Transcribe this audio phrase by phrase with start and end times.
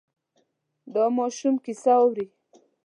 [0.93, 2.25] دا ماشوم کیسه اوري.